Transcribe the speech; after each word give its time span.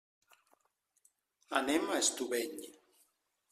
Anem 1.61 1.87
a 1.89 2.01
Estubeny. 2.07 2.59